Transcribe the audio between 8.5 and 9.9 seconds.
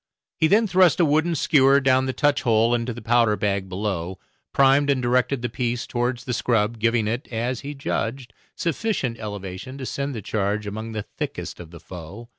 sufficient elevation to